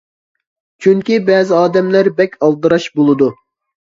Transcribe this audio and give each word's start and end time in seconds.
چۈنكى 0.85 1.19
بەزى 1.27 1.55
ئادەملەر 1.57 2.13
بەك 2.23 2.41
ئالدىراش 2.47 2.89
بولىدۇ. 2.97 3.29